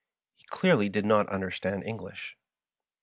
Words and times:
He 0.35 0.47
clearly 0.47 0.89
did 0.89 1.05
not 1.05 1.29
understand 1.29 1.83
English. 1.83 2.35